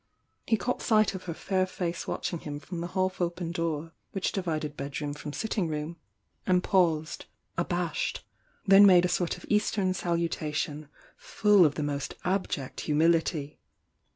[0.47, 4.31] He caught sight of her fair face watching him from the half open door which
[4.31, 5.95] divided bedroom from sitting room,
[6.47, 8.25] and paused, abashed—
[8.65, 13.59] then made a sort of Eastern salutation, full of the most abject humility.